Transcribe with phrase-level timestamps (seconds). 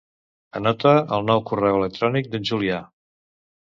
[0.59, 2.85] Anota el nou correu electrònic d'en Julià.